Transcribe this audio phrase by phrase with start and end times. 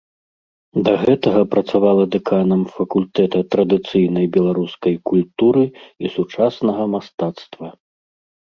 [0.85, 7.67] Да гэтага працавала дэканам факультэта традыцыйнай беларускай культуры і сучаснага мастацтва.